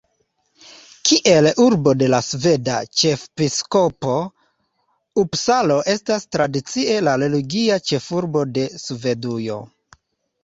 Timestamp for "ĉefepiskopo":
3.01-4.15